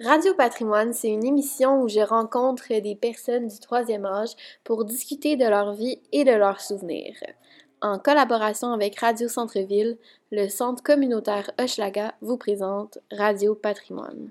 [0.00, 4.30] Radio Patrimoine, c'est une émission où je rencontre des personnes du troisième âge
[4.62, 7.16] pour discuter de leur vie et de leurs souvenirs.
[7.80, 9.98] En collaboration avec Radio Centre-Ville,
[10.30, 14.30] le Centre communautaire Hochelaga vous présente Radio Patrimoine.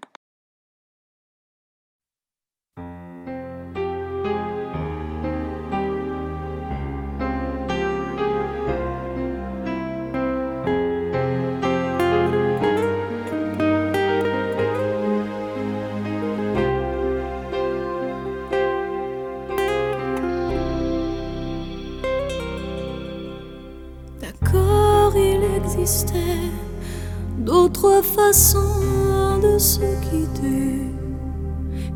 [27.38, 29.80] D'autres façons de se
[30.10, 30.92] quitter.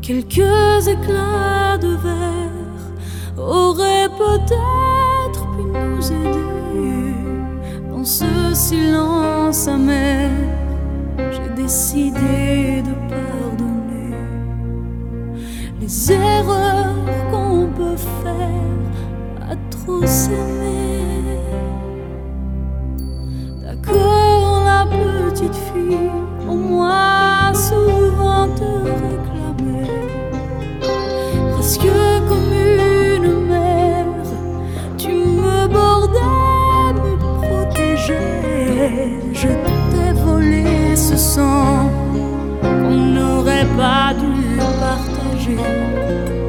[0.00, 2.86] Quelques éclats de verre
[3.36, 7.14] auraient peut-être pu nous aider.
[7.90, 10.30] Dans ce silence amer,
[11.18, 14.16] j'ai décidé de pardonner
[15.80, 16.94] les erreurs
[17.30, 21.21] qu'on peut faire à trop s'aimer.
[25.32, 26.10] Petite fille,
[26.48, 28.70] au moins souvent te
[29.04, 29.90] réclamer.
[31.52, 31.92] Presque
[32.28, 34.06] comme une mère,
[34.96, 39.18] tu me bordais, me protégeais.
[39.32, 39.48] Je
[39.90, 41.90] t'ai volé ce sang
[42.60, 46.41] qu'on n'aurait pas dû partager.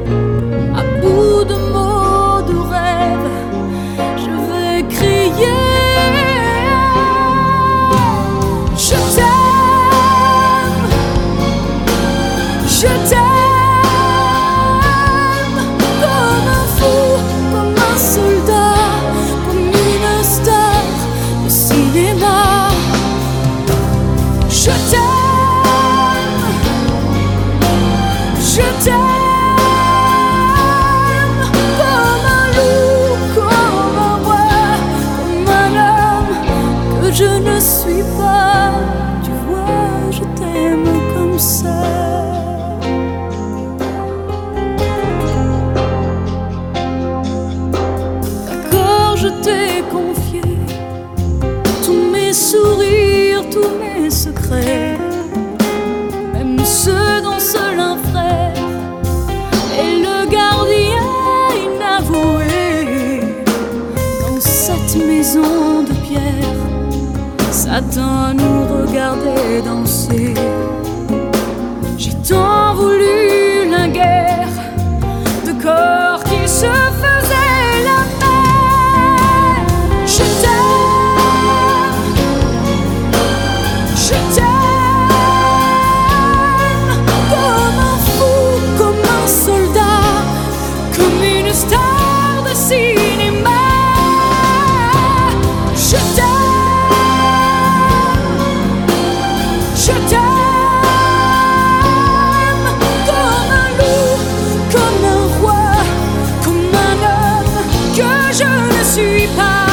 [109.26, 109.63] Ne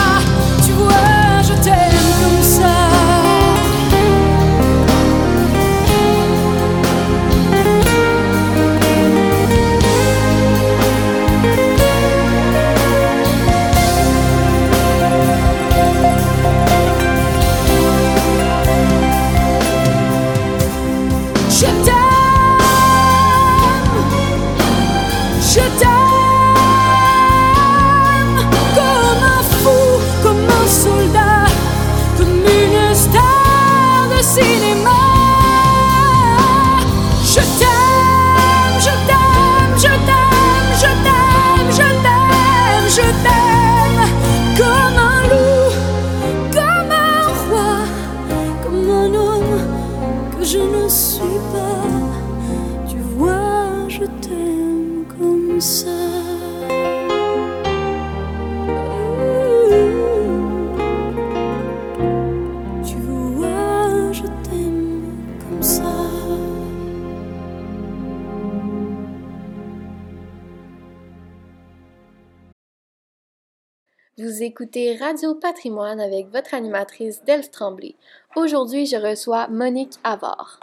[74.61, 77.95] écoutez Radio Patrimoine avec votre animatrice Delphes Tremblay.
[78.35, 80.59] Aujourd'hui, je reçois Monique Avard.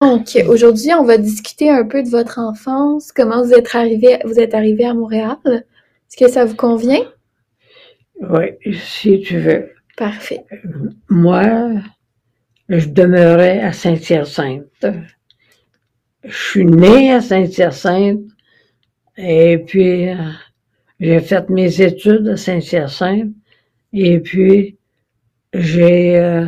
[0.00, 4.38] Donc, aujourd'hui, on va discuter un peu de votre enfance, comment vous êtes arrivé, vous
[4.38, 5.38] êtes arrivé à Montréal.
[5.44, 7.04] Est-ce que ça vous convient?
[8.20, 9.72] Oui, si tu veux.
[9.96, 10.44] Parfait.
[11.08, 11.42] Moi,
[12.68, 14.86] je demeurais à Saint-Hyacinthe.
[16.22, 18.20] je suis née à Saint-Hyacinthe
[19.16, 20.14] et puis euh,
[21.00, 23.32] j'ai fait mes études à Saint-Hyacinthe
[23.92, 24.76] et puis
[25.52, 26.46] j'ai euh,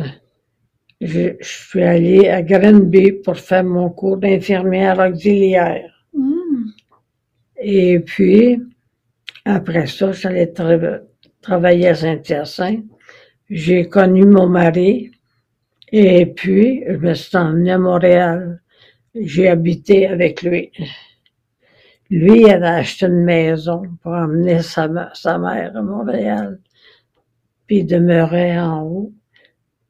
[1.01, 5.91] je, suis allée à Granby pour faire mon cours d'infirmière auxiliaire.
[6.13, 6.69] Hmm.
[7.57, 8.61] Et puis,
[9.45, 11.01] après ça, j'allais tra-
[11.41, 12.85] travailler à Saint-Hyacinthe.
[13.49, 15.11] J'ai connu mon mari.
[15.91, 18.61] Et puis, je me suis emmenée à Montréal.
[19.13, 20.71] J'ai habité avec lui.
[22.09, 26.59] Lui, il avait acheté une maison pour emmener sa, mère à Montréal.
[27.65, 29.13] Puis il demeurait en haut.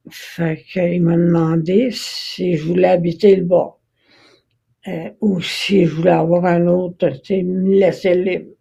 [0.10, 3.78] Fait qu'il m'a demandé si je voulais habiter le bas.
[4.88, 8.52] Euh, ou si je voulais avoir un autre, tu me laisser libre.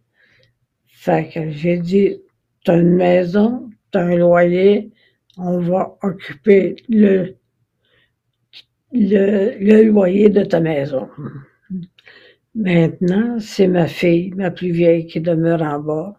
[0.88, 2.16] Fait que j'ai dit,
[2.64, 4.90] t'as une maison, t'as un loyer,
[5.36, 7.36] on va occuper le
[8.90, 11.08] loyer de ta maison.
[12.54, 16.16] Maintenant, c'est ma fille, ma plus vieille, qui demeure en bas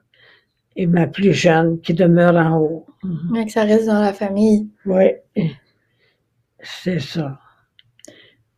[0.76, 2.86] et ma plus jeune qui demeure en haut.
[3.32, 4.68] Ouais, que ça reste dans la famille.
[4.86, 5.12] Oui,
[6.62, 7.40] c'est ça.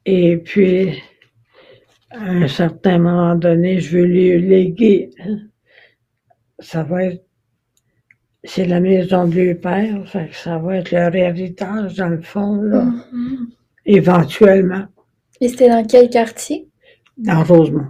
[0.05, 1.01] Et puis,
[2.09, 5.11] à un certain moment donné, je veux lui léguer.
[6.59, 7.23] Ça va être,
[8.43, 12.21] c'est la maison de leur père, fait que ça va être leur héritage dans le
[12.21, 13.49] fond, là, Mhm.
[13.85, 14.85] éventuellement,
[15.41, 16.67] Et c'était dans quel quartier?
[17.17, 17.87] Dans Rosemont.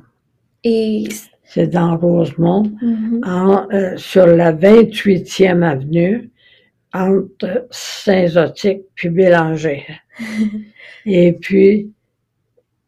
[0.63, 1.05] Et...
[1.49, 3.21] C'est dans Rosemont, Mhm.
[3.25, 6.29] en, euh, sur la 28e avenue,
[6.93, 9.85] entre Saint-Zotique puis Bélanger.
[11.05, 11.93] Et puis,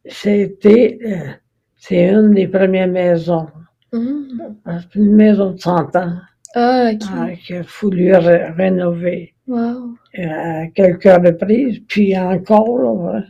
[0.05, 1.31] c'était, euh,
[1.77, 3.47] c'est une des premières maisons.
[3.93, 4.55] Mhm.
[4.65, 6.13] C'est une maison de 100 ans
[6.55, 7.01] Ah, ok.
[7.13, 9.95] hein, qu'il a ré- rénover Wow.
[10.19, 11.79] euh, à quelques reprises.
[11.87, 13.23] Puis encore, là,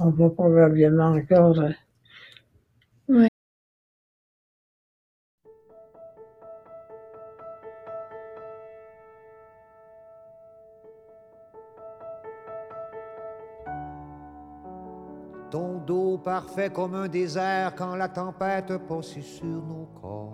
[0.00, 1.62] on va probablement encore...
[16.32, 20.32] parfait comme un désert quand la tempête passe sur nos corps.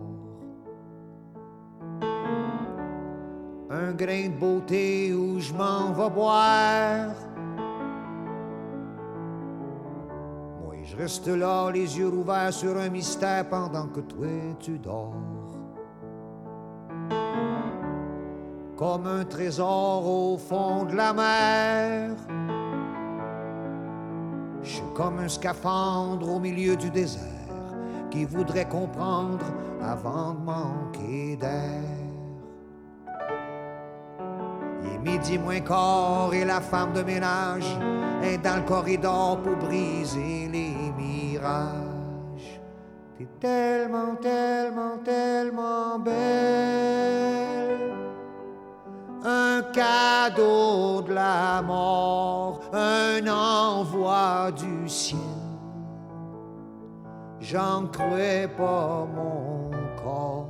[3.68, 7.16] Un grain de beauté où je m'en vais boire.
[10.62, 14.28] Moi, je reste là, les yeux ouverts sur un mystère pendant que toi
[14.60, 15.16] tu dors.
[18.76, 22.47] Comme un trésor au fond de la mer.
[24.62, 27.22] Je suis comme un scaphandre au milieu du désert
[28.10, 29.44] qui voudrait comprendre
[29.82, 31.82] avant de manquer d'air.
[34.82, 37.78] Il est midi moins quart et la femme de ménage
[38.22, 42.60] est dans le corridor pour briser les mirages.
[43.16, 47.47] T'es tellement, tellement, tellement belle
[49.28, 55.18] un cadeau de la mort, un envoi du ciel.
[57.40, 59.70] J'en crois pas mon
[60.02, 60.47] corps.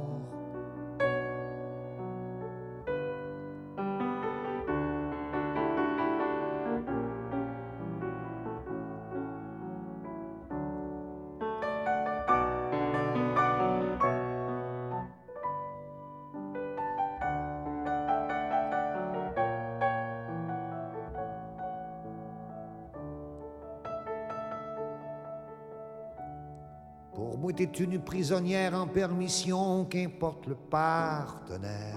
[27.19, 31.97] Pour moi, t'es une prisonnière en permission, qu'importe le partenaire.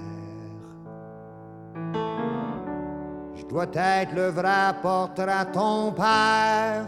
[3.35, 6.87] Je dois être le vrai porteur à ton père.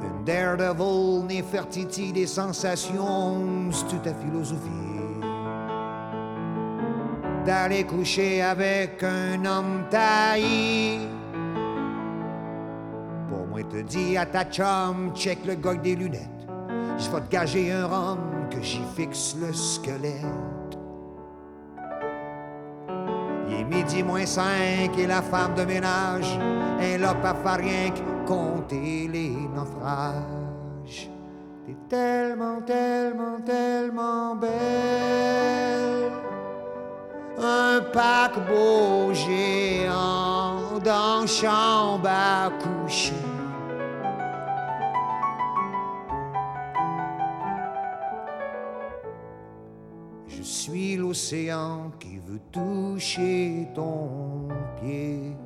[0.00, 4.70] Une daredevil, Néfertiti des sensations, c'est ta philosophie.
[7.44, 11.13] D'aller coucher avec un homme taillé.
[13.70, 16.30] Te dis à ta chum, check le avec des lunettes.
[16.98, 18.18] Je vais te gager un rhum
[18.50, 20.78] que j'y fixe le squelette.
[23.48, 26.38] Il est midi moins cinq et la femme de ménage
[26.80, 31.10] est là pas faire rien que compter les naufrages.
[31.66, 36.12] T'es tellement, tellement, tellement belle.
[37.38, 43.23] Un paquebot géant dans chambre à coucher.
[50.64, 54.48] Suis l'océan qui veut toucher ton
[54.80, 55.36] pied.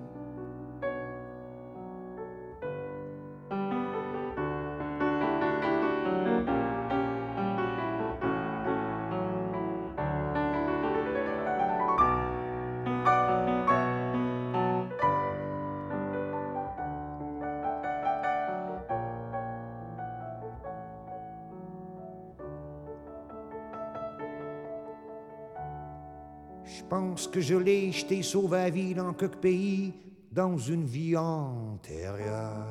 [26.89, 29.93] Pense que je l'ai, je t'ai sauvé la vie dans quelques pays,
[30.33, 32.67] dans une vie antérieure.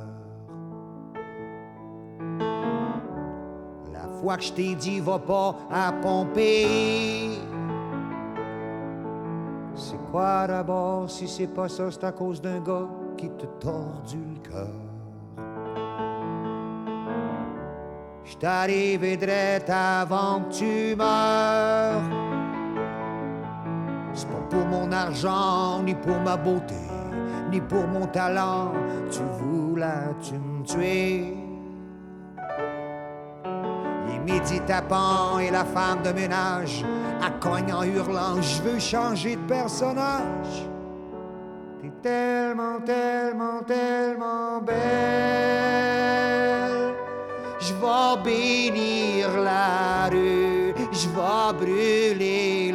[3.92, 7.30] La fois que je t'ai dit, va pas à pomper.
[9.76, 14.18] C'est quoi d'abord si c'est pas ça, c'est à cause d'un gars qui te tordu
[14.18, 14.88] le cœur.
[18.24, 19.04] Je t'arrive
[19.70, 22.27] avant que tu meurs.
[24.58, 26.74] Pour mon argent, ni pour ma beauté,
[27.52, 28.74] ni pour mon talent.
[29.12, 31.36] Tu voulais tu me tuer.
[34.08, 36.84] Les midi tapant et la femme de ménage
[37.22, 40.68] à cogne en hurlant Je veux changer de personnage.
[41.80, 44.78] T'es tellement, tellement, tellement belle.
[47.60, 52.67] Je vais bénir la rue, je vais brûler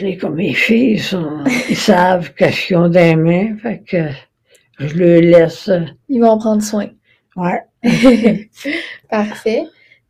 [0.00, 4.08] Les- comme mes filles, sont- ils savent qu'est-ce qu'ils ont des mains, fait que
[4.78, 5.70] je leur laisse.
[6.08, 6.88] Ils vont en prendre soin.
[7.36, 7.62] Ouais.
[9.10, 9.64] Parfait.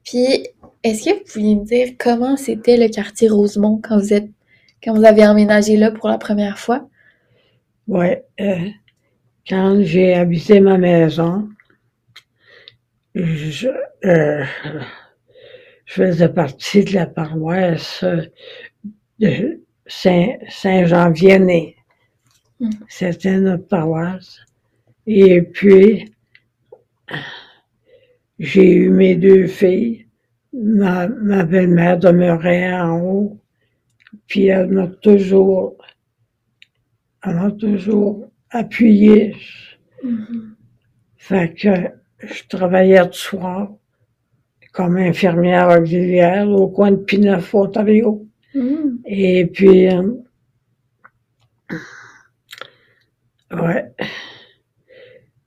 [0.04, 0.46] Puis,
[0.82, 4.30] est-ce que vous pouviez me dire comment c'était le quartier Rosemont quand vous êtes,
[4.82, 6.88] quand vous avez emménagé là pour la première fois?
[7.86, 8.24] Ouais.
[8.40, 8.56] euh,
[9.48, 11.48] quand j'ai habité ma maison,
[13.14, 13.68] je,
[14.04, 14.44] euh,
[15.84, 18.04] je faisais partie de la paroisse
[19.20, 21.76] de Saint, Saint-Jean-Vianney.
[22.58, 22.70] Mhm.
[22.88, 24.40] C'était notre paroisse.
[25.06, 26.12] Et puis,
[28.38, 30.06] j'ai eu mes deux filles.
[30.52, 33.40] Ma, ma belle-mère demeurait en haut.
[34.26, 35.76] Puis elle m'a toujours,
[37.24, 39.36] elle m'a toujours appuyé.
[41.16, 41.68] Fait que
[42.26, 43.70] je travaillais le soir
[44.72, 48.26] comme infirmière auxiliaire au coin de Pinaf, Ontario.
[48.54, 48.99] Mhm.
[49.07, 50.12] Et puis, euh,
[53.52, 53.92] ouais.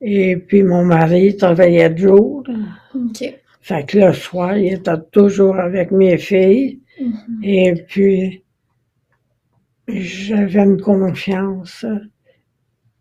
[0.00, 2.44] Et puis mon mari travaillait de jour.
[2.94, 3.34] OK.
[3.60, 6.80] Fait que le soir, il était toujours avec mes filles.
[7.00, 7.40] Mhm.
[7.42, 8.44] Et puis,
[9.88, 11.84] j'avais une confiance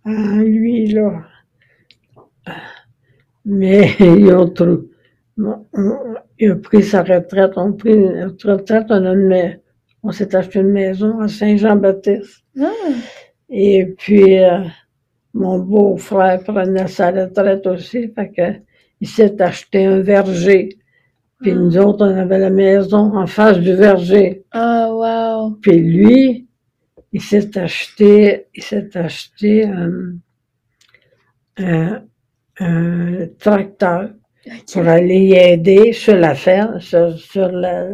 [0.06, 1.24] en lui, là.
[3.46, 3.96] Mais
[5.38, 7.54] on- on- il a pris sa retraite.
[7.58, 9.60] On a pris une retraite, on, a une
[10.04, 12.44] on s'est acheté une maison à Saint-Jean-Baptiste.
[12.60, 12.70] Ah,
[13.50, 14.60] Et puis, euh,
[15.34, 18.60] mon beau-frère prenait sa retraite aussi, fait que
[19.02, 20.70] il s'est acheté un verger.
[21.42, 24.44] Puis nous autres, on avait la maison en face du verger.
[24.52, 25.52] ah, wow.
[25.62, 26.48] Puis lui,
[27.12, 29.92] il s'est acheté, il s'est acheté un,
[31.58, 32.04] un,
[32.60, 34.12] un tracteur
[34.72, 37.86] pour aller y aider sur la ferme, sur, sur la,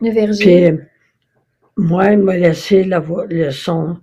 [0.00, 0.72] Le verger.
[0.72, 0.82] puis
[1.78, 3.96] moi, il m'a laissé la, vo- le, son,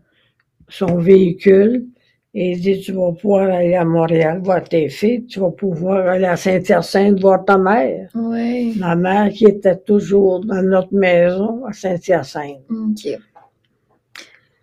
[0.67, 1.85] son véhicule
[2.33, 6.07] et il dit, tu vas pouvoir aller à Montréal voir tes filles, tu vas pouvoir
[6.07, 8.09] aller à Saint-Hyacinthe voir ta mère.
[8.15, 8.73] Ouais.
[8.77, 12.63] Ma mère qui était toujours dans notre maison à Saint-Hyacinthe.
[12.69, 13.19] OK.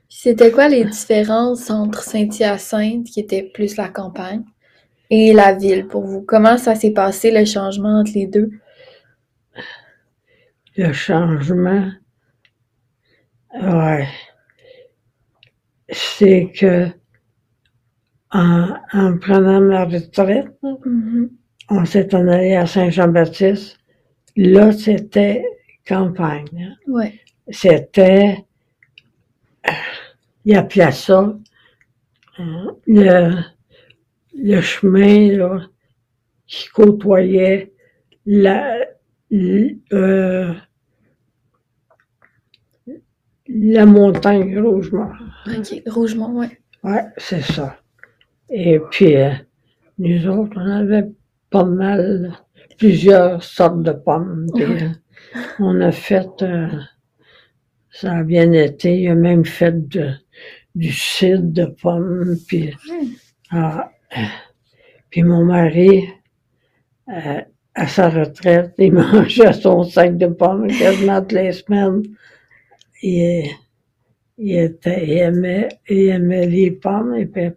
[0.09, 4.45] C'était quoi les différences entre Saint-Hyacinthe, qui était plus la campagne,
[5.11, 6.23] et la ville pour vous?
[6.23, 8.51] Comment ça s'est passé le changement entre les deux?
[10.77, 11.91] Le changement,
[13.61, 14.09] ouais,
[15.91, 16.89] c'est que
[18.31, 21.31] en, en prenant ma retraite, Mhm.
[21.71, 23.79] on s'est en allé à Saint-Jean-Baptiste.
[24.37, 25.45] Là, c'était
[25.87, 26.47] campagne.
[26.59, 26.75] hein.
[26.87, 27.21] Ouais.
[27.51, 28.39] C'était,
[30.45, 31.37] il appelait ça,
[32.87, 33.35] le,
[34.35, 35.61] le chemin là,
[36.47, 37.73] qui côtoyait
[38.25, 38.79] la,
[39.33, 40.55] euh,
[43.55, 45.11] la montagne Rougemont.
[45.47, 45.83] OK.
[45.87, 46.59] Rougemont, ouais.
[46.85, 47.77] Ouais, c'est ça.
[48.51, 49.31] Et puis, euh,
[49.99, 51.09] nous autres, on avait
[51.51, 52.33] pas mal,
[52.79, 54.47] plusieurs sortes de pommes.
[54.55, 54.89] Puis, euh,
[55.59, 56.69] on a fait, euh,
[57.91, 60.13] ça a bien été, il a même fait de-
[60.75, 62.37] du cidre de pommes.
[62.49, 62.75] Puis,
[63.51, 63.91] ah,
[65.11, 66.09] puis mon mari,
[67.75, 72.03] à sa retraite, il mangeait son sac de pommes quasiment toutes les semaines.
[73.03, 73.45] Il,
[74.39, 77.51] il était, il aimait, il aimait les pommes, et puis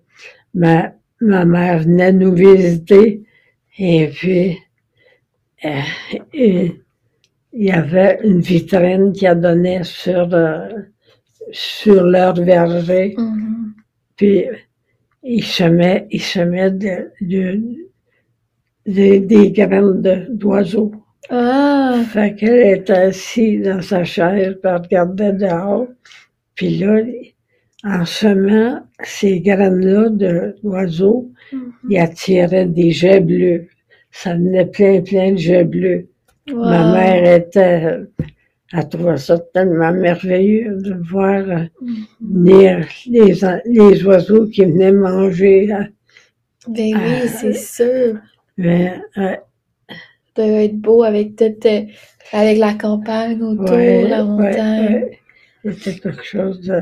[0.53, 3.23] ma, ma mère venait nous visiter,
[3.77, 4.57] et puis,
[5.65, 5.81] euh,
[6.33, 6.73] il
[7.53, 10.69] y avait une vitrine qui a donné sur, euh,
[11.51, 13.73] sur leur verger, Mhm.
[14.17, 14.45] puis
[15.23, 17.61] il semait, il semait de, de-
[18.85, 20.91] des- des graines de- d'oiseaux.
[21.29, 25.87] Ah, Fait qu'elle était assise dans sa chaise, puis elle regardait dehors.
[26.55, 27.01] Puis là,
[27.83, 30.09] en semant ces graines-là
[30.63, 31.71] d'oiseaux, Mhm.
[31.89, 33.67] il attirait des jets bleus.
[34.11, 36.07] Ça venait plein, plein de jets bleus.
[36.53, 37.99] Ma mère était,
[38.73, 42.05] elle trouvait ça tellement merveilleux de voir euh, Mhm.
[42.21, 43.33] venir les,
[43.65, 45.73] les oiseaux qui venaient manger.
[45.73, 45.83] euh,
[46.67, 47.27] Ben oui, Ah.
[47.27, 48.15] c'est sûr.
[48.57, 49.35] Mais, euh,
[50.35, 51.85] doit être beau avec toute, euh,
[52.31, 54.93] avec la campagne autour, ouais, la montagne.
[54.93, 55.19] ouais.
[55.63, 56.81] C'était quelque chose de...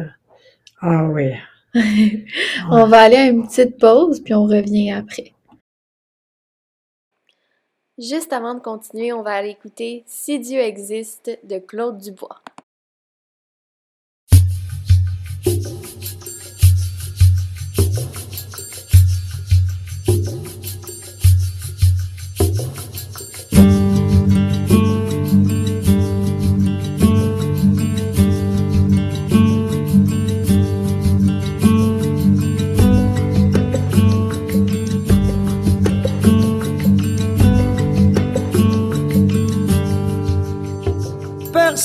[0.82, 1.32] Ah oui.
[2.70, 5.34] On va aller à une petite pause, puis on revient après.
[7.98, 12.43] Juste avant de continuer, on va aller écouter Si Dieu existe de Claude Dubois.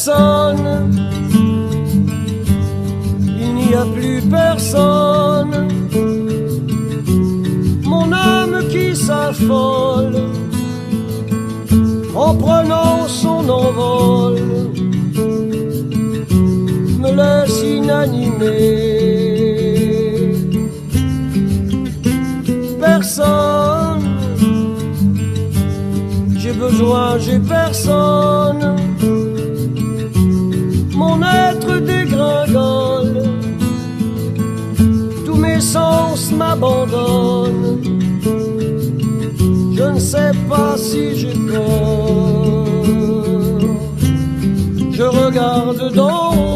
[0.08, 0.90] Personne,
[3.26, 5.68] il n'y a plus personne.
[7.84, 10.16] Mon âme qui s'affole
[12.14, 14.36] en prenant son envol
[17.00, 18.54] me laisse inanimé.
[22.80, 24.06] Personne,
[26.38, 28.76] j'ai besoin, j'ai personne
[39.98, 41.64] ne sais pas si j'ai peur.
[44.92, 46.47] Je regarde d'en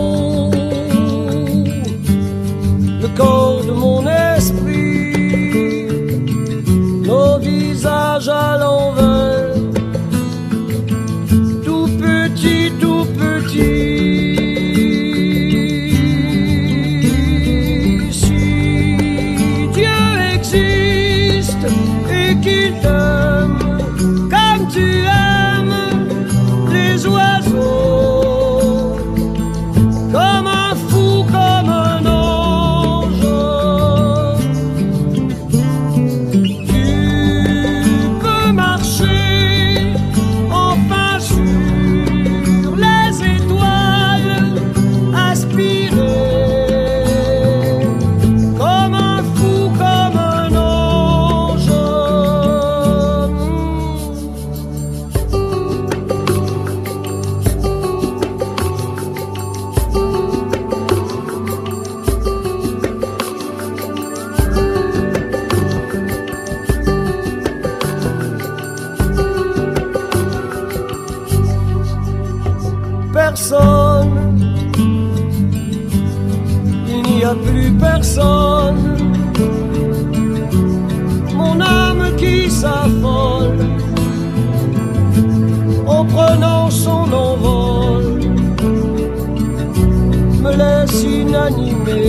[90.91, 92.03] inanimé.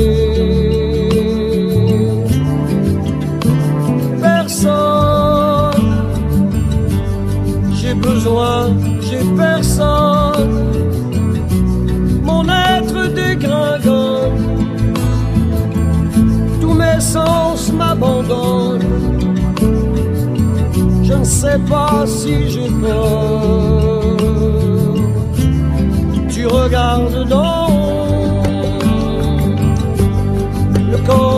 [4.22, 5.72] Personne,
[7.74, 8.70] j'ai besoin,
[9.02, 10.50] j'ai personne.
[12.24, 14.38] Mon être dégringole,
[16.62, 18.82] tous mes sens m'abandonnent.
[21.04, 24.14] Je ne sais pas si j'ai peur.
[26.30, 27.53] Tu regardes d'en
[31.06, 31.33] le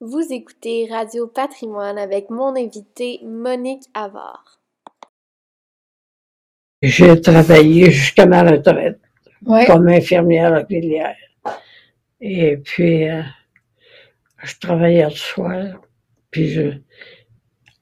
[0.00, 4.60] Vous écoutez Radio Patrimoine avec mon invité Monique Avard.
[6.82, 9.00] J'ai travaillé jusqu'à ma retraite
[9.44, 9.66] Ouais.
[9.66, 11.16] comme infirmière auxiliaire.
[12.20, 13.22] Et puis, euh,
[14.44, 15.80] je travaillais le soir.
[16.30, 16.70] Puis, je,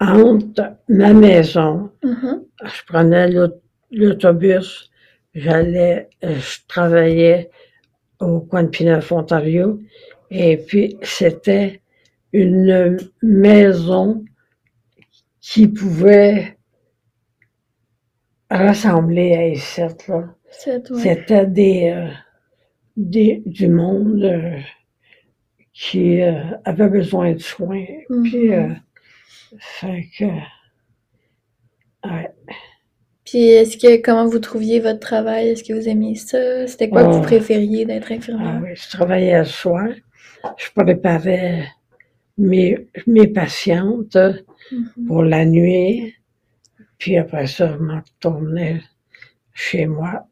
[0.00, 2.44] entre ma maison, Mhm.
[2.64, 4.90] je prenais l'aut- l'autobus,
[5.34, 7.50] j'allais, euh, je travaillais
[8.20, 9.80] au coin de Pineuf, Ontario.
[10.30, 11.80] Et puis, c'était
[12.42, 14.24] une maison
[15.40, 16.56] qui pouvait
[18.50, 19.46] ressembler à
[20.10, 20.24] ouais.
[21.02, 22.10] C'était des, euh,
[22.96, 24.60] des, du monde euh,
[25.72, 27.86] qui euh, avait besoin de soins.
[28.22, 28.50] Puis,
[29.58, 30.24] fait que,
[32.04, 32.30] ouais.
[33.24, 35.48] Puis est-ce que comment vous trouviez votre travail?
[35.48, 36.66] Est-ce que vous aimiez ça?
[36.66, 37.20] C'était quoi que vous Oh.
[37.20, 38.60] préfériez d'être Ah infirmière?
[38.62, 39.88] oui, je travaillais le soir.
[40.56, 41.68] Je préparais
[42.38, 44.16] mes, mes patientes
[44.72, 45.06] Mhm.
[45.06, 46.14] pour la nuit.
[46.98, 48.80] Puis après ça, je m'en retournais
[49.54, 50.26] chez moi.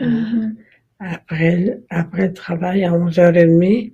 [0.00, 0.56] Euh, Mhm.
[1.02, 3.92] Après, après le travail, à 11h30,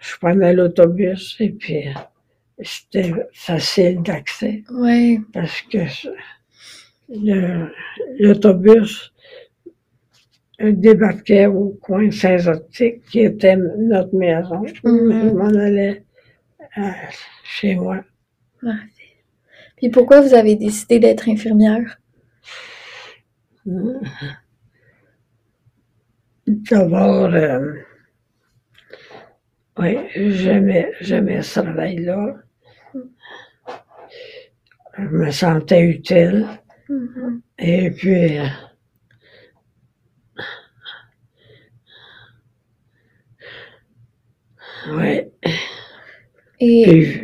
[0.00, 1.92] je prenais l'autobus et puis euh,
[2.62, 5.20] c'était facile d'accès Ouais.
[5.34, 5.78] parce que
[8.18, 9.12] l'autobus
[10.62, 14.64] euh, débarquait au coin de Saint-Optique qui était notre maison.
[14.66, 16.02] Je m'en allais
[16.78, 16.90] euh,
[17.44, 18.04] chez moi.
[18.60, 19.16] Parfait.
[19.76, 21.98] Puis pourquoi vous avez décidé d'être infirmière?
[26.46, 27.74] D'abord, euh,
[29.78, 32.36] oui, j'aimais, j'aimais ce travail-là.
[34.98, 36.46] Je me sentais utile.
[36.88, 37.42] Mhm.
[37.58, 38.46] Et puis, euh,
[44.96, 45.30] ouais,
[46.60, 47.20] Et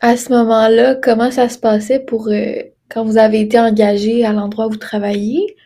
[0.00, 2.54] à ce moment-là, comment ça se passait pour euh,
[2.88, 5.56] quand vous avez été engagé à l'endroit où vous travaillez?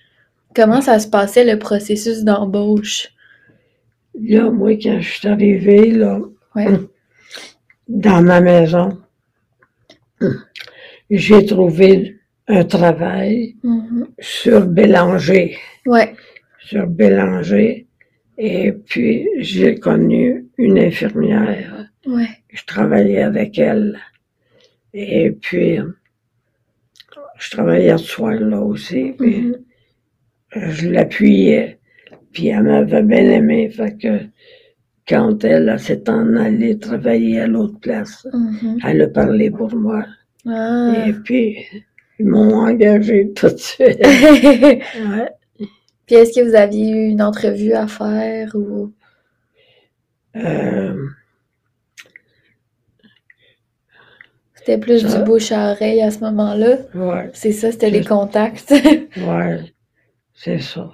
[0.55, 3.09] Comment ça se passait le processus d'embauche?
[4.21, 6.21] là, moi, quand je suis arrivée, là,
[6.57, 6.67] Ouais.
[7.89, 8.99] dans ma maison,
[11.11, 12.17] j'ai trouvé
[12.49, 14.09] un travail Mhm.
[14.19, 15.57] sur Bélanger.
[15.87, 16.15] Ouais.
[16.61, 17.87] sur Bélanger.
[18.39, 21.89] Et puis, j'ai connu une infirmière.
[22.07, 22.29] Ouais.
[22.59, 23.99] Je travaillais avec elle.
[24.93, 25.79] Et puis,
[27.39, 29.15] je travaillais le soir là aussi.
[29.19, 29.55] Mhm.
[30.55, 31.79] je l'appuyais.
[32.33, 33.69] Puis, elle m'avait bien aimé.
[33.71, 34.21] Fait que,
[35.09, 38.79] quand elle, elle s'est en allée travailler à l'autre place, Mhm.
[38.85, 40.05] elle a parlé pour moi.
[40.47, 41.05] Ah.
[41.07, 41.59] Et puis,
[42.19, 44.01] ils m'ont engagé tout de suite.
[44.05, 45.31] Ouais.
[46.07, 48.93] Puis est-ce que vous aviez eu une entrevue à faire ou...
[50.37, 50.97] Euh,
[54.69, 56.77] C'était plus Ça- du bouche à oreille à ce moment-là?
[56.95, 58.69] ouais, C'est ça, c'était les contacts.
[59.17, 59.61] ouais,
[60.35, 60.91] c'est ça.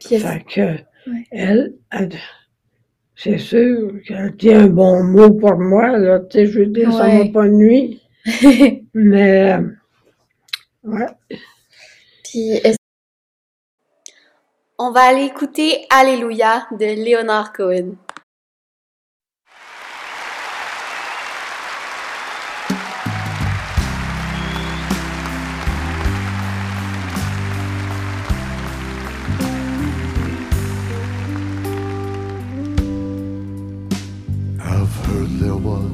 [0.00, 0.60] Puis Fait que,
[1.10, 1.24] Ouais.
[1.30, 2.12] elle, elle-
[3.14, 6.90] c'est sûr qu'elle dit un bon mot pour moi, là, tu sais, je veux dire,
[6.90, 8.00] ça m'a pas nuit,
[8.94, 9.62] mais, euh,
[10.84, 11.06] ouais,
[12.24, 12.78] Puis est-ce-
[14.78, 17.96] On va aller écouter Alléluia de Léonard Cohen.
[35.38, 35.88] There was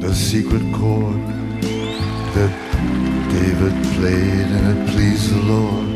[0.00, 1.20] the secret chord
[2.34, 2.52] that
[3.30, 5.86] David played and it pleased the Lord.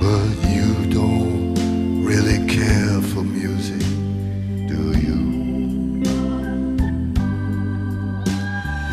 [0.00, 1.54] But you don't
[2.02, 3.84] really care for music,
[4.72, 5.20] do you?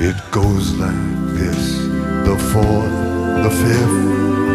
[0.07, 1.05] It goes like
[1.39, 1.63] this
[2.27, 2.97] the fourth,
[3.45, 3.99] the fifth,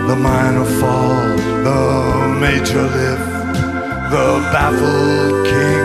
[0.08, 1.36] the minor fall,
[1.68, 3.28] the major lift,
[4.12, 5.75] the baffled king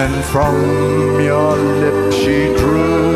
[0.00, 3.07] And from your lips she drew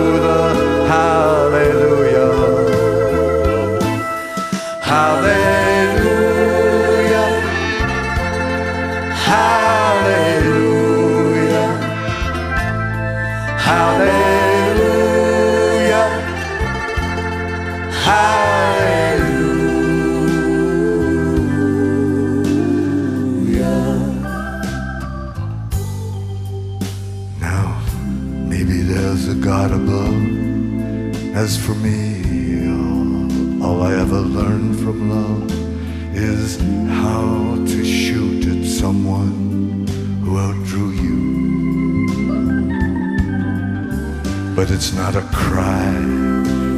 [44.72, 45.92] it's not a cry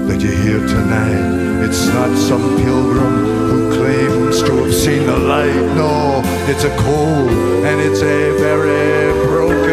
[0.08, 1.64] that you hear tonight.
[1.64, 5.54] It's not some pilgrim who claims to have seen the light.
[5.76, 9.63] No, it's a cold and it's a very broken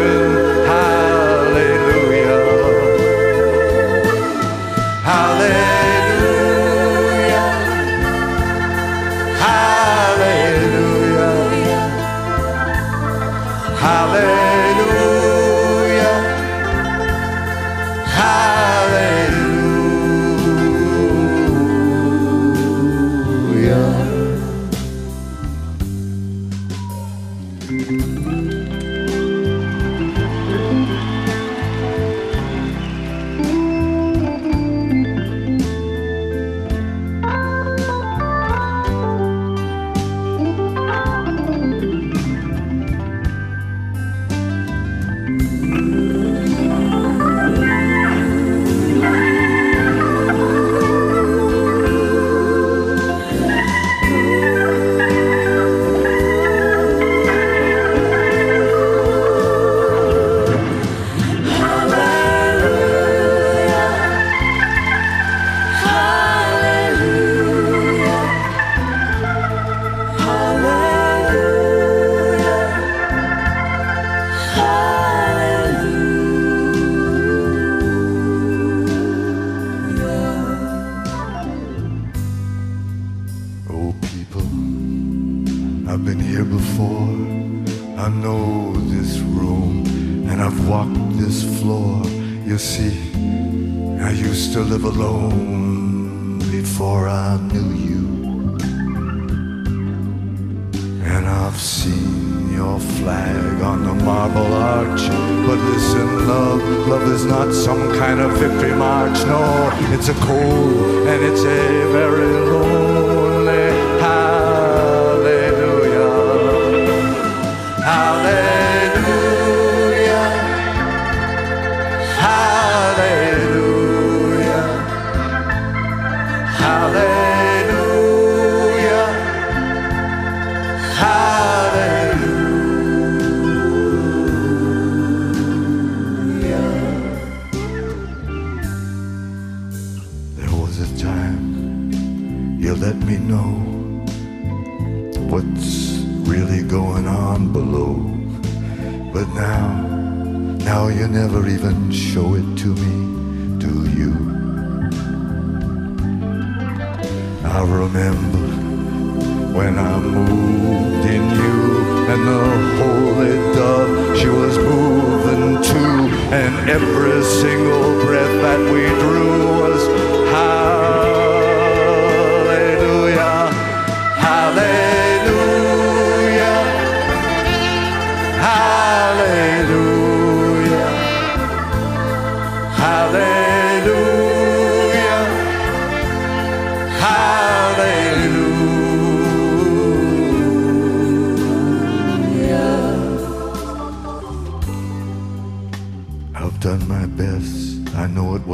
[162.10, 162.42] and the
[162.80, 166.08] holy dove she was moving too.
[166.32, 169.86] And every single breath that we drew was
[170.30, 170.81] hallelujah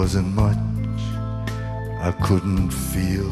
[0.08, 0.56] wasn't much.
[2.00, 3.30] I couldn't feel,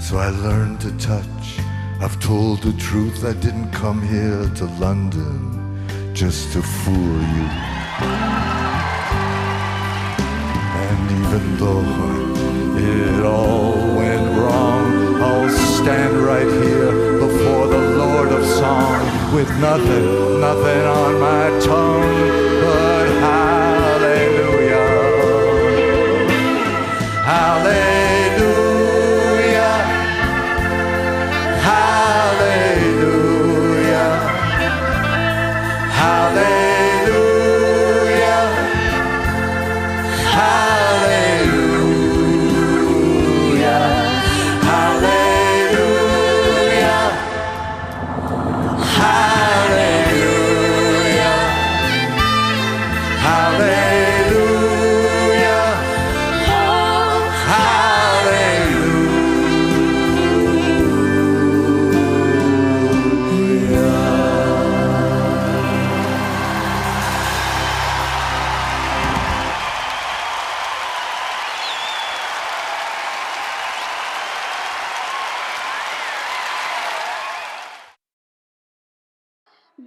[0.00, 1.60] so I learned to touch.
[2.00, 3.24] I've told the truth.
[3.24, 7.48] I didn't come here to London just to fool you.
[10.86, 11.86] And even though
[12.76, 20.40] it all went wrong, I'll stand right here before the Lord of Song with nothing,
[20.40, 22.35] nothing on my tongue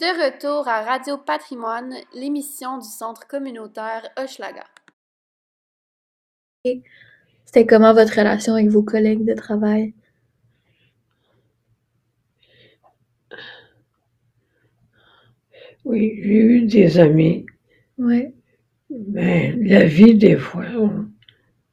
[0.09, 4.63] De retour à Radio Patrimoine, l'émission du Centre communautaire Hochelaga.
[7.45, 9.93] C'était comment votre relation avec vos collègues de travail?
[15.85, 17.45] Oui, j'ai eu des amis,
[17.99, 18.33] Ouais.
[18.89, 20.65] mais la vie, des fois,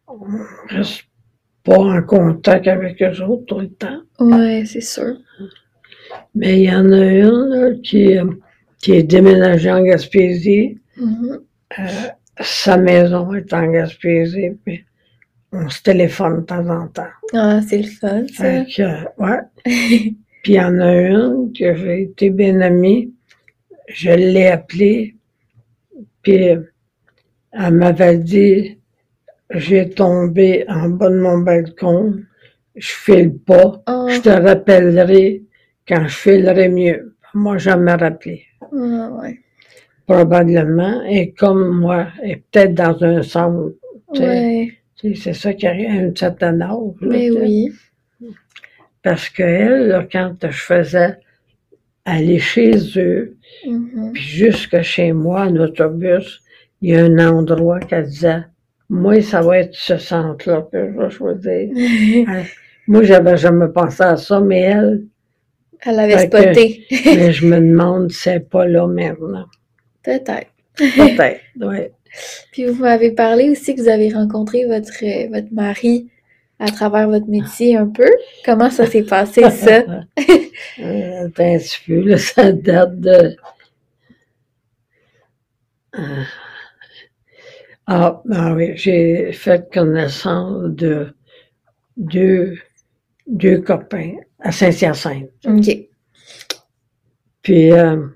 [0.08, 1.04] on ne reste
[1.64, 4.02] pas en contact avec eux autres tout le temps.
[4.20, 5.16] Ouais, c'est sûr.
[6.36, 8.26] Mais il y en a une qui, euh,
[8.78, 10.78] qui est déménagée en Gaspésie.
[10.98, 11.40] Mhm.
[11.78, 11.82] Euh,
[12.40, 14.84] sa maison est en Gaspésie, puis
[15.50, 17.14] on se téléphone de temps en temps.
[17.32, 18.44] Ah, c'est le fun, ça.
[18.44, 19.40] Fait que, euh, ouais.
[20.42, 23.12] Puis il y en a une que j'ai été bien amie.
[23.88, 25.16] Je l'ai appelée.
[26.22, 26.36] Puis
[27.52, 28.78] elle m'avait dit
[29.50, 32.14] J'ai tombé en bas de mon balcon.
[32.76, 33.82] Je file pas.
[33.88, 35.45] Oh, Je te rappellerai
[35.86, 37.16] quand je filerai mieux.
[37.34, 38.44] Moi, me rappelé.
[38.72, 39.38] ouais.
[40.06, 41.02] Probablement.
[41.04, 43.74] Et comme moi, et peut-être dans un centre.
[44.10, 44.72] Ouais,
[45.14, 46.70] C'est ça qui arrive à un certain âge.
[47.00, 47.72] là, mais oui.
[49.02, 51.16] Parce qu'elle, quand je faisais
[52.04, 54.12] aller chez eux, Mhm.
[54.12, 56.40] puis jusque chez moi, en autobus,
[56.80, 58.42] il y a un endroit qu'elle disait,
[58.88, 61.70] moi, ça va être ce centre-là que je vais choisir.
[62.88, 65.02] Moi, j'avais jamais pensé à ça, mais elle,
[65.82, 66.86] Elle avait Fait que- spoté.
[67.04, 69.46] mais je me demande si c'est pas là maintenant.
[70.02, 70.50] Peut-être.
[70.76, 71.88] Peut-être, oui.
[72.52, 76.08] Puis vous m'avez parlé aussi que vous avez rencontré votre, euh, votre mari
[76.58, 78.10] à travers votre métier un peu.
[78.44, 79.82] Comment ça s'est passé, ça?
[80.78, 83.36] Euh, un petit peu, là, ça date de...
[85.98, 86.22] Euh,
[87.86, 91.14] Ah, ah oui, j'ai fait connaissance de
[91.96, 92.58] deux,
[93.26, 95.30] deux copains à Saint-Hyacinthe.
[95.46, 95.88] OK.
[97.42, 98.06] Puis, euh,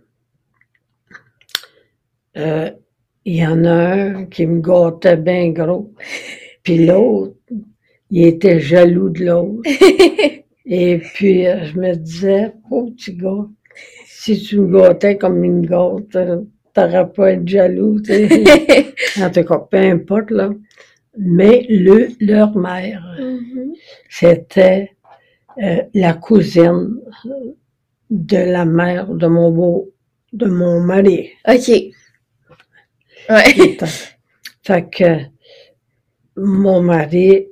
[2.36, 2.70] euh,
[3.24, 5.92] il y en a un qui me gâtait bien gros.
[6.62, 7.36] Puis l'autre,
[8.10, 9.62] il était jaloux de l'autre.
[10.66, 13.46] Et puis, euh, je me disais, pauvre petit gars,
[14.06, 16.16] si tu me gâtais comme une gâte,
[16.74, 18.44] t'aurais pas à être jaloux, tu sais.
[19.22, 20.50] En tout cas, peu importe, là.
[21.18, 23.72] Mais le, leur mère, Mhm.
[24.08, 24.92] c'était
[25.62, 27.00] euh, la cousine
[28.10, 29.90] de la mère de mon beau,
[30.32, 31.30] de mon mari.
[31.48, 31.68] OK.
[33.28, 33.76] Ouais.
[34.62, 35.20] fait que
[36.36, 37.46] mon mari,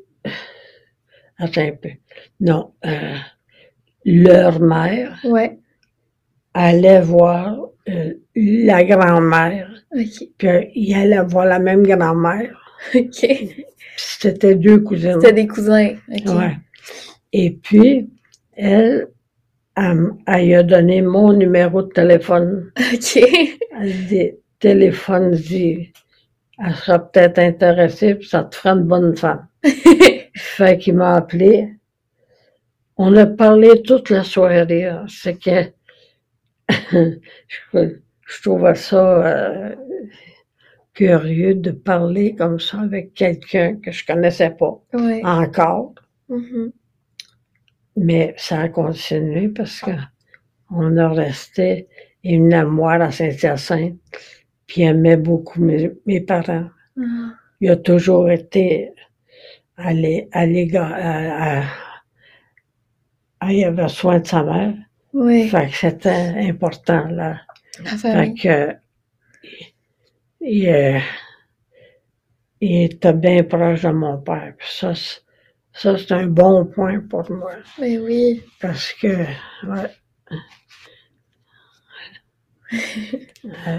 [1.39, 1.91] attends un peu,
[2.41, 3.17] non, euh,
[4.05, 5.59] leur mère Ouais.
[6.55, 10.29] allait voir euh, la grand-mère, OK.
[10.39, 12.59] puis euh, il allait voir la même grand-mère,
[12.95, 13.27] OK.
[13.97, 15.21] c'était deux cousines.
[15.21, 15.95] C'était des cousins.
[16.11, 16.27] OK.
[16.35, 16.57] Ouais.
[17.33, 18.11] Et puis,
[18.55, 19.09] elle,
[19.77, 22.73] elle, elle lui a donné mon numéro de téléphone.
[22.79, 23.17] OK.
[23.81, 25.93] Elle dit, téléphone-y.
[26.59, 29.47] Elle sera peut-être intéressée, puis ça te fera une bonne femme.
[30.35, 31.75] Fait qu'il m'a appelé.
[32.97, 34.87] On a parlé toute la soirée.
[34.87, 35.07] hein.
[35.09, 35.71] C'est que
[36.93, 39.75] je, je trouvais ça euh,
[40.95, 44.81] curieux de parler comme ça avec quelqu'un que je connaissais pas
[45.23, 45.95] encore.
[46.29, 46.73] Mhm.
[47.99, 49.91] Mais ça a continué parce que
[50.71, 51.89] on a resté
[52.23, 53.97] une amoire à Saint-Hyacinthe,
[54.67, 56.69] puis il aimait beaucoup mes, mes parents.
[56.99, 57.03] Ah.
[57.61, 58.93] Il a toujours été
[59.77, 61.65] à l'é- à l'égard, à- à-
[63.41, 64.75] à- il avait soin de sa mère.
[65.13, 65.49] Ouais.
[65.49, 67.41] Fait que c'était important, là.
[67.85, 68.77] La Fait que,
[70.41, 70.99] il, euh,
[72.61, 74.53] il était bien proche de mon père.
[74.59, 74.93] Puis ça,
[75.79, 77.53] ça, c'est un bon point pour moi.
[77.79, 78.43] Ben oui.
[78.61, 79.91] Parce que, ouais.
[83.67, 83.79] Euh,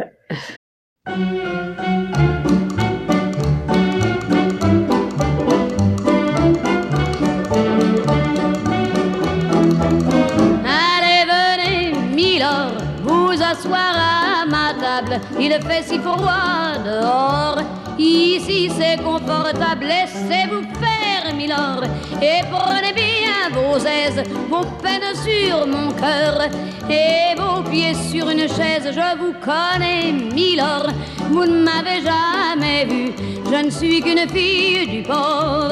[10.66, 12.74] Allez, venez, Milord,
[13.04, 15.20] vous asseoir à ma table.
[15.40, 17.62] Il fait si froid dehors.
[17.98, 20.99] Ici c'est confortable, laissez-vous faire,
[21.42, 26.50] Et prenez bien vos aises, vos peines sur mon cœur.
[26.90, 30.90] Et vos pieds sur une chaise, je vous connais, Milord.
[31.32, 33.14] Vous ne m'avez jamais vu,
[33.46, 35.72] je ne suis qu'une fille du port,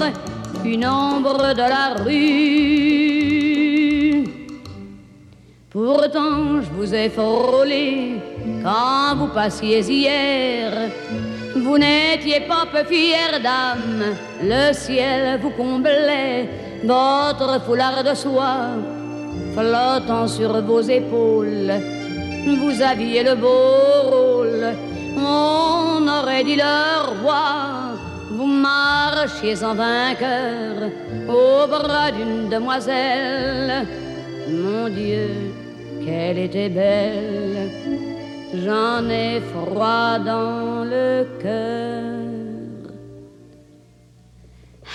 [0.63, 3.17] une ombre de la rue.
[5.69, 8.21] Pourtant, je vous ai frôlé
[8.63, 10.91] quand vous passiez hier.
[11.63, 16.47] Vous n'étiez pas peu fière d'âme, le ciel vous comblait,
[16.83, 18.69] votre foulard de soie
[19.53, 21.73] flottant sur vos épaules.
[22.61, 24.65] vous aviez le beau rôle.
[25.17, 27.97] On aurait dit le roi.
[28.31, 30.91] Vous marchiez en vainqueur
[31.27, 33.87] au bras d'une demoiselle.
[34.49, 35.29] Mon Dieu,
[36.05, 37.71] qu'elle était belle.
[38.63, 42.13] J'en ai froid dans le cœur.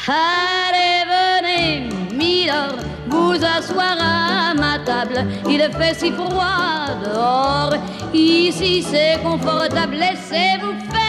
[0.09, 2.79] Allez, venez, Milord,
[3.09, 5.25] vous asseoir à ma table.
[5.49, 7.75] Il fait si froid dehors.
[8.13, 9.97] Ici c'est confortable.
[9.97, 11.02] Laissez-vous faire,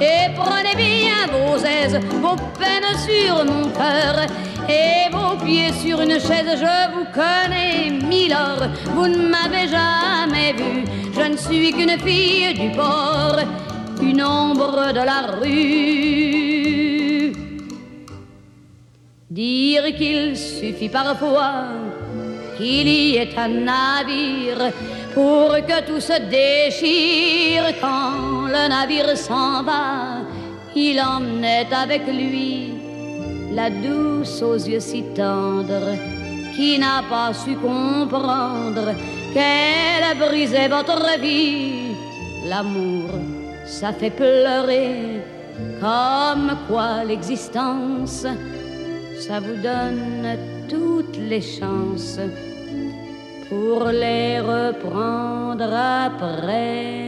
[0.00, 4.26] Et prenez bien vos aises, vos peines sur mon cœur.
[4.68, 8.68] Et vos pieds sur une chaise, je vous connais, Milord.
[8.94, 10.84] Vous ne m'avez jamais vu.
[11.14, 13.38] Je ne suis qu'une fille du port,
[14.02, 17.32] une ombre de la rue.
[19.30, 21.64] Dire qu'il suffit parfois
[22.56, 24.72] qu'il y ait un navire
[25.14, 30.22] pour que tout se déchire quand le navire s'en va.
[30.74, 32.74] Il emmenait avec lui
[33.52, 35.96] la douce aux yeux si tendres
[36.54, 38.92] qui n'a pas su comprendre
[39.32, 41.94] qu'elle a brisé votre vie.
[42.48, 43.10] L'amour,
[43.66, 45.22] ça fait pleurer
[45.80, 48.26] comme quoi l'existence
[49.26, 50.36] ça vous donne
[50.68, 52.18] toutes les chances
[53.54, 55.70] pour les reprendre
[56.06, 57.04] après.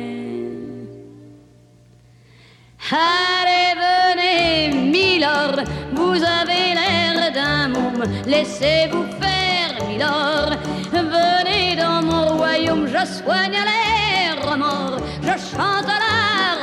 [2.90, 4.50] Allez, venez,
[4.94, 5.58] Milord,
[5.98, 10.52] vous avez l'air d'un môme, laissez-vous faire, Milord.
[10.92, 16.18] Venez dans mon royaume, je soigne les remords, je chante la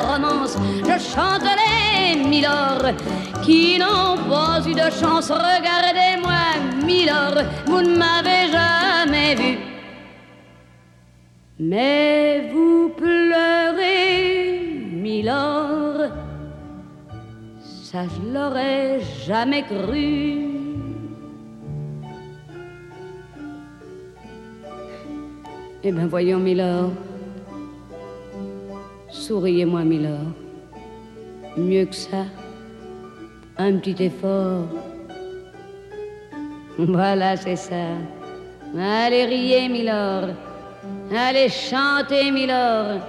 [0.09, 0.55] romance,
[0.89, 2.87] je chante les Milord
[3.45, 5.29] qui n'ont pas eu de chance.
[5.29, 6.41] Regardez-moi,
[6.85, 8.72] Milord, vous ne m'avez jamais.
[11.59, 16.09] Mais vous pleurez, Milord,
[17.61, 20.49] ça je l'aurais jamais cru.
[25.83, 26.91] Eh bien, voyons, Milord.
[29.09, 30.33] Souriez-moi, Milord.
[31.55, 32.25] Mieux que ça,
[33.59, 34.65] un petit effort.
[36.79, 37.85] Voilà, c'est ça.
[38.75, 40.29] Allez, riez, Milord.
[41.11, 43.01] Allez chanter, Milord.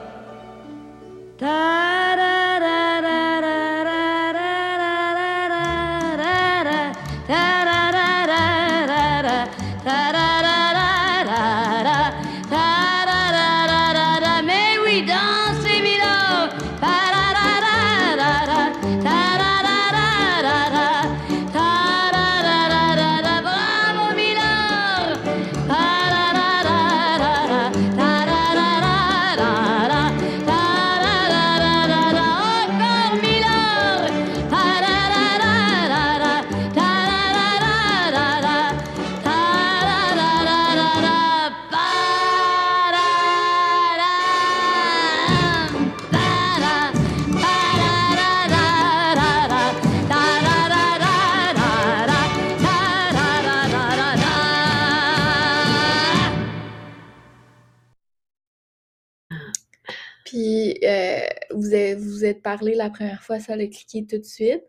[62.25, 64.65] Vous êtes, parlé la première fois, ça l'a cliqué tout de suite.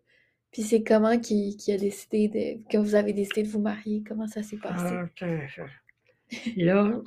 [0.51, 4.03] Puis c'est comment qui, a décidé de, que vous avez décidé de vous marier?
[4.07, 4.95] Comment ça s'est passé?
[5.21, 5.35] Ah.
[6.55, 7.01] Là,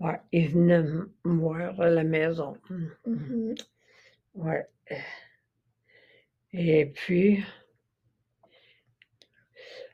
[0.00, 2.56] ouais, il venait me voir à la maison.
[3.06, 3.54] Mhm.
[4.34, 4.66] Ouais.
[6.52, 7.42] Et puis,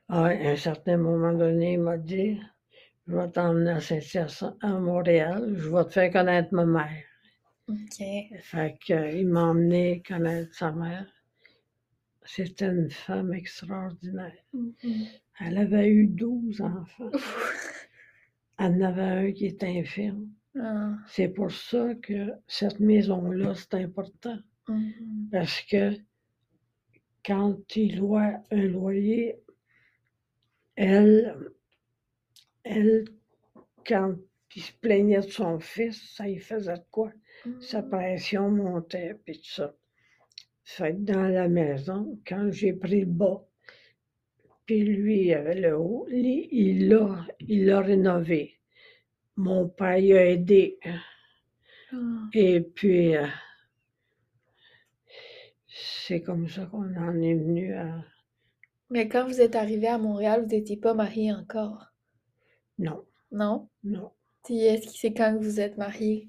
[0.08, 2.40] à un certain moment donné, il m'a dit,
[3.06, 7.07] je vais t'emmener à Saint-Hyacinthe, à Montréal, je vais te faire connaître ma mère.
[7.68, 8.02] OK.
[8.40, 11.06] Fait qu'il m'a emmené connaître sa mère.
[12.24, 14.44] C'était une femme extraordinaire.
[14.52, 15.06] Mhm.
[15.40, 17.10] Elle avait eu 12 enfants.
[18.58, 20.28] Elle en avait un qui était infirme.
[20.58, 20.96] Ah.
[21.08, 24.38] C'est pour ça que cette maison-là, c'est important.
[24.68, 25.28] Mhm.
[25.30, 25.92] Parce que
[27.24, 29.40] quand il loue un loyer,
[30.76, 31.36] elle,
[32.64, 33.04] elle,
[33.86, 34.14] quand
[34.56, 37.12] il se plaignait de son fils, ça y faisait de quoi?
[37.60, 39.74] Sa pression montait, puis tout ça.
[40.64, 43.44] Fait que dans la maison, quand j'ai pris le bas,
[44.66, 48.54] puis lui, il avait le haut, lui, il l'a, il l'a rénové.
[49.36, 50.78] Mon père il a aidé.
[51.92, 52.30] Ah.
[52.32, 53.26] Et puis, euh,
[55.68, 58.04] c'est comme ça qu'on en est venu à...
[58.90, 61.86] Mais quand vous êtes arrivé à Montréal, vous n'étiez pas marié encore,
[62.78, 63.68] Non, non?
[63.84, 64.12] non.
[64.48, 66.28] Est-ce que c'est quand que vous êtes mariés?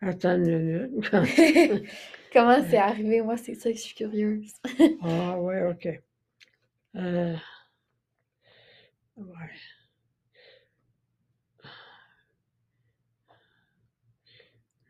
[0.00, 0.58] Attends une
[0.92, 1.10] minute.
[2.32, 3.22] Comment c'est arrivé?
[3.22, 4.52] Moi, c'est ça que je suis curieuse.
[5.02, 5.88] ah, ouais, OK.
[6.96, 7.36] Euh,
[9.16, 9.50] ouais.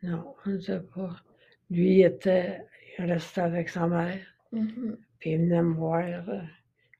[0.01, 1.21] Non, on ne sait pas.
[1.69, 2.65] Lui, il était,
[2.97, 4.97] il restait avec sa mère, Mhm.
[5.19, 6.03] puis il venait me voir.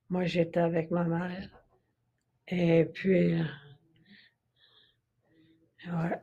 [0.10, 1.50] Moi, j'étais avec ma mère.
[2.50, 3.42] Et puis,
[5.88, 6.22] ouais.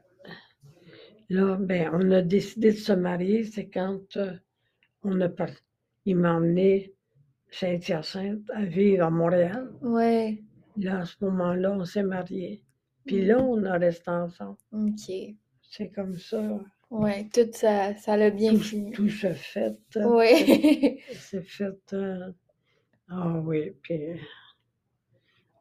[1.30, 4.32] Là, ben, on a décidé de se marier, c'est quand euh,
[5.02, 5.48] on a par-
[6.04, 6.92] il m'a emmené
[7.50, 9.70] Saint-Hyacinthe à vivre à Montréal.
[9.82, 10.42] Ouais,
[10.76, 12.62] Là, à ce moment-là, on s'est mariés.
[13.06, 14.58] Puis là, on a resté ensemble.
[14.72, 15.12] ok.
[15.62, 16.60] C'est comme ça.
[16.90, 18.92] Ouais, tout ça, ça l'a bien Tout, fini.
[18.92, 19.76] tout se fait.
[19.96, 21.00] euh, Ouais.
[21.14, 21.92] C'est fait.
[21.92, 22.30] euh,
[23.08, 24.20] Ah oui, puis.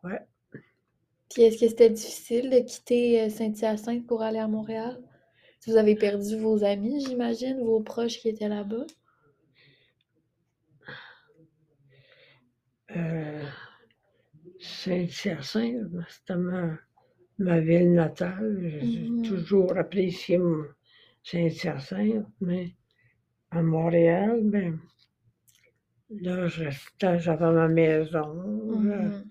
[0.04, 0.20] Ouais.
[1.34, 5.02] Puis est-ce que c'était difficile de quitter euh, Saint-Hyacinthe pour aller à Montréal?
[5.68, 8.86] Vous avez perdu vos amis, j'imagine, vos proches qui étaient là-bas?
[12.96, 13.44] Euh,
[14.60, 16.76] Saint-Hyacinthe, c'était ma,
[17.40, 18.60] ma ville natale.
[18.82, 19.24] J'ai Mhm.
[19.24, 20.40] toujours apprécié
[21.24, 22.74] Saint-Hyacinthe, mais
[23.52, 24.80] à Montréal, ben,
[26.10, 28.34] là, j'avais ma maison.
[28.84, 29.30] là, Mhm.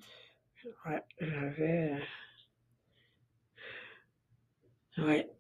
[0.87, 1.99] Ouais, j'avais.
[4.99, 5.30] Ouais.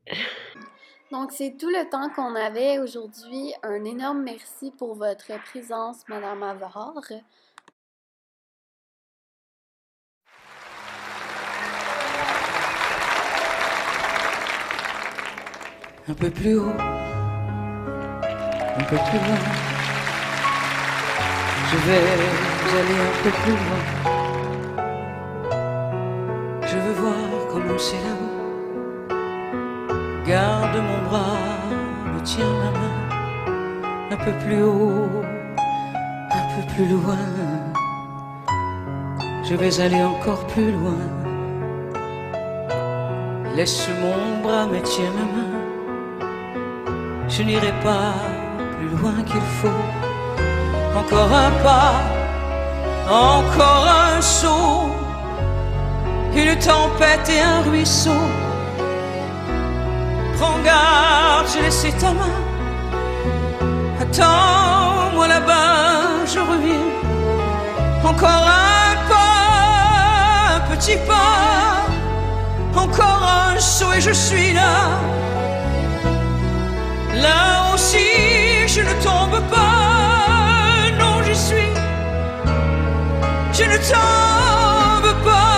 [1.10, 3.52] Donc, c'est tout le temps qu'on avait aujourd'hui.
[3.62, 7.02] Un énorme merci pour votre présence, Madame Avard.
[16.08, 16.72] un peu plus haut,
[18.76, 19.38] un peu plus loin.
[21.70, 24.21] Je vais aller un peu plus loin.
[27.82, 28.38] C'est là-haut.
[30.24, 31.48] Garde mon bras,
[32.12, 33.00] me tiens ma main,
[34.14, 35.22] un peu plus haut,
[36.40, 37.26] un peu plus loin.
[39.48, 41.02] Je vais aller encore plus loin.
[43.56, 45.54] Laisse mon bras, me tiens ma main.
[47.28, 48.14] Je n'irai pas
[48.76, 49.84] plus loin qu'il faut.
[51.00, 51.94] Encore un pas,
[53.10, 54.91] encore un saut,
[56.34, 58.22] une tempête et un ruisseau.
[60.38, 62.38] Prends garde, j'ai laissé ta main.
[64.00, 66.88] Attends-moi là-bas, je reviens.
[68.04, 71.86] Encore un pas, un petit pas,
[72.74, 74.74] encore un saut et je suis là.
[77.14, 77.98] Là aussi,
[78.66, 80.90] je ne tombe pas.
[80.98, 81.72] Non, j'y suis.
[83.52, 85.51] Je ne tombe pas.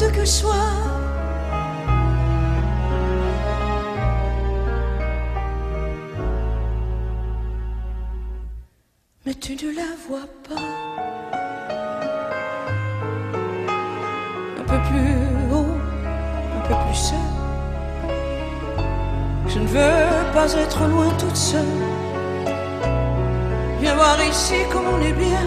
[0.00, 0.54] Petite que soi.
[9.26, 10.62] Mais tu ne la vois pas.
[14.58, 15.76] Un peu plus haut,
[16.56, 17.18] un peu plus seul.
[19.48, 21.60] Je ne veux pas être loin toute seule.
[23.80, 25.46] Viens voir ici comme on est bien.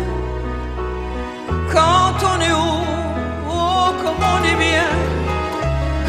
[1.72, 2.83] Quand on est haut,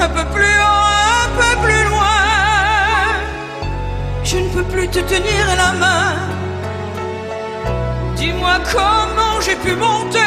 [0.05, 0.87] Un peu plus haut,
[1.25, 2.21] un peu plus loin.
[4.23, 6.13] Je ne peux plus te tenir la main.
[8.15, 10.19] Dis-moi comment j'ai pu monter.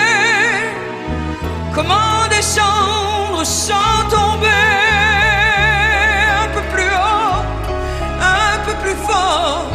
[1.76, 4.48] Comment descendre sans tomber.
[6.44, 7.44] Un peu plus haut,
[8.20, 9.66] un peu plus fort.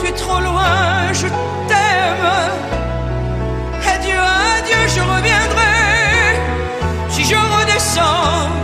[0.00, 1.26] Tu es trop loin, je
[1.68, 2.30] t'aime.
[3.92, 4.22] Adieu,
[4.56, 5.73] adieu, je reviendrai.
[7.94, 8.63] Si je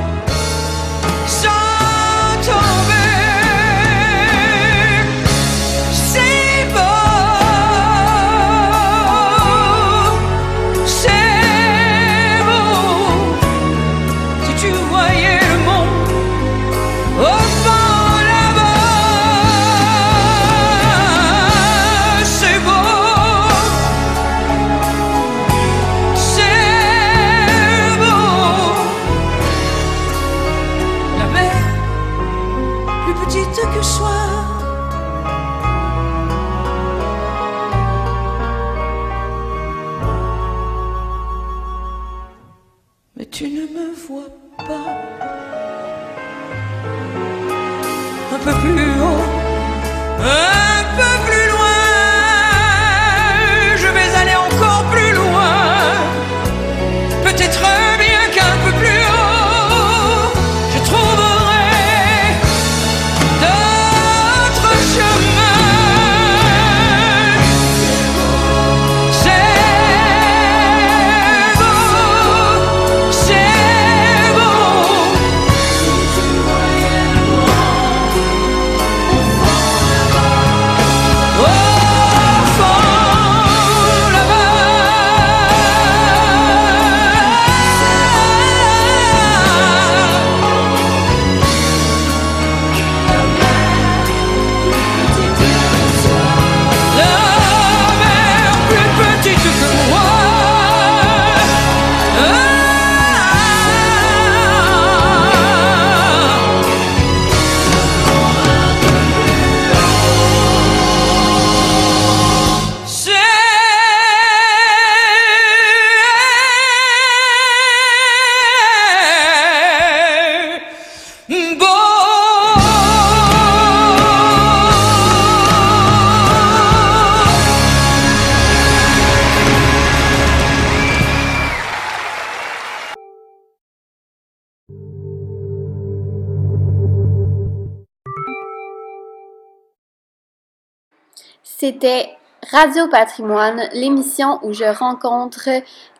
[141.70, 142.16] c'était
[142.50, 145.48] Radio Patrimoine, l'émission où je rencontre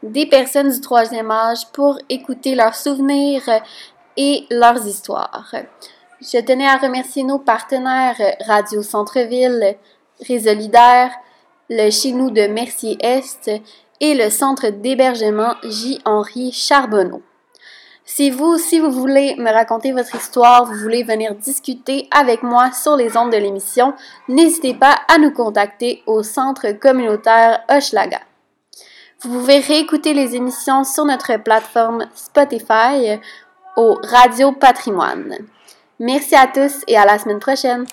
[0.03, 3.49] des personnes du troisième âge pour écouter leurs souvenirs
[4.17, 5.55] et leurs histoires.
[6.21, 9.77] Je tenais à remercier nos partenaires Radio Centre-Ville,
[10.27, 11.13] Résolidaire,
[11.69, 13.49] le chez nous de Mercier-Est
[14.01, 16.01] et le centre d'hébergement J.
[16.05, 17.23] Henri Charbonneau.
[18.13, 22.73] Si vous aussi vous voulez me raconter votre histoire, vous voulez venir discuter avec moi
[22.73, 23.95] sur les ondes de l'émission,
[24.27, 28.19] n'hésitez pas à nous contacter au centre communautaire Hochelaga.
[29.21, 33.21] Vous pouvez réécouter les émissions sur notre plateforme Spotify
[33.77, 35.37] au Radio Patrimoine.
[36.01, 37.87] Merci à tous et à la semaine prochaine.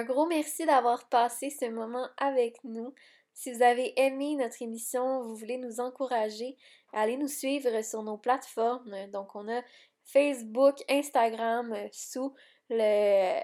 [0.00, 2.94] Un gros merci d'avoir passé ce moment avec nous.
[3.34, 6.56] Si vous avez aimé notre émission, vous voulez nous encourager,
[6.94, 8.96] allez nous suivre sur nos plateformes.
[9.12, 9.60] Donc, on a
[10.04, 12.32] Facebook, Instagram euh, sous
[12.70, 13.40] le,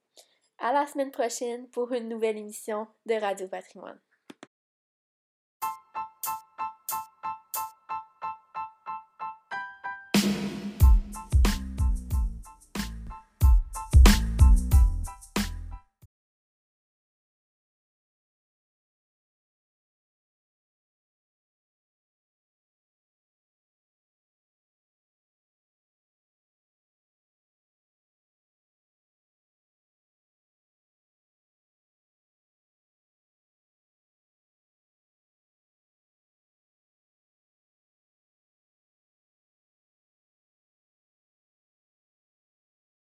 [0.59, 4.01] À la semaine prochaine pour une nouvelle émission de Radio Patrimoine.